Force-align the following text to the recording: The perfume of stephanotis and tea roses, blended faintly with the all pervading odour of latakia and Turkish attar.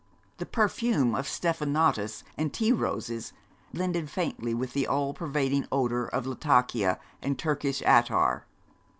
The 0.39 0.47
perfume 0.47 1.13
of 1.13 1.27
stephanotis 1.27 2.23
and 2.35 2.51
tea 2.51 2.71
roses, 2.71 3.33
blended 3.71 4.09
faintly 4.09 4.51
with 4.51 4.73
the 4.73 4.87
all 4.87 5.13
pervading 5.13 5.67
odour 5.71 6.05
of 6.07 6.25
latakia 6.25 6.97
and 7.21 7.37
Turkish 7.37 7.83
attar. 7.83 8.47